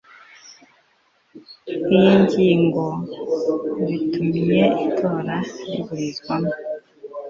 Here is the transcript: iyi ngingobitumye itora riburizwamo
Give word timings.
iyi 1.93 2.11
ngingobitumye 2.63 4.61
itora 4.87 5.35
riburizwamo 5.69 6.53